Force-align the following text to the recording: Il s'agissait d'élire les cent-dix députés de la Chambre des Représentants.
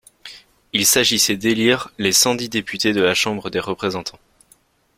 Il 0.73 0.87
s'agissait 0.87 1.37
d'élire 1.37 1.89
les 1.99 2.11
cent-dix 2.11 2.49
députés 2.49 2.91
de 2.91 3.01
la 3.01 3.13
Chambre 3.13 3.51
des 3.51 3.59
Représentants. 3.59 4.17